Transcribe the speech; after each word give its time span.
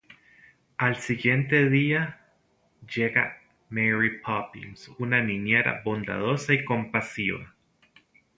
Al 0.77 0.93
día 0.93 0.99
siguiente, 1.03 1.69
llega 2.91 3.37
Mary 3.69 4.19
Poppins, 4.25 4.89
una 4.97 5.21
niñera, 5.21 5.83
bondadosa 5.85 6.55
y 6.55 6.65
compasiva. 6.65 7.53